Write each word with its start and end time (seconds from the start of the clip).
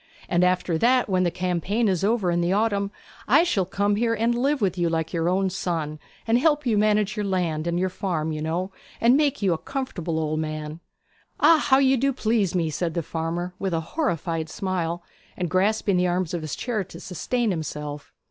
And 0.27 0.43
after 0.43 0.79
that, 0.79 1.07
when 1.07 1.21
the 1.21 1.29
campaign 1.29 1.87
is 1.87 2.03
over 2.03 2.31
in 2.31 2.41
the 2.41 2.51
autumn, 2.51 2.89
I 3.27 3.43
shall 3.43 3.65
come 3.67 3.97
here, 3.97 4.15
and 4.15 4.33
live 4.33 4.59
with 4.59 4.75
you 4.75 4.89
like 4.89 5.13
your 5.13 5.29
own 5.29 5.51
son, 5.51 5.99
and 6.25 6.39
help 6.39 6.65
manage 6.65 7.15
your 7.15 7.23
land 7.25 7.67
and 7.67 7.79
your 7.79 7.87
farm, 7.89 8.31
you 8.31 8.41
know, 8.41 8.71
and 8.99 9.15
make 9.15 9.43
you 9.43 9.53
a 9.53 9.59
comfortable 9.59 10.17
old 10.19 10.39
man.' 10.39 10.79
'Ah! 11.39 11.59
How 11.69 11.77
you 11.77 11.97
do 11.97 12.11
please 12.13 12.55
me!' 12.55 12.71
said 12.71 12.95
the 12.95 13.03
farmer, 13.03 13.53
with 13.59 13.75
a 13.75 13.79
horrified 13.93 14.49
smile, 14.49 15.03
and 15.37 15.51
grasping 15.51 15.97
the 15.97 16.07
arms 16.07 16.33
of 16.33 16.41
his 16.41 16.55
chair 16.55 16.83
to 16.83 16.99
sustain 16.99 17.51
himself. 17.51 18.11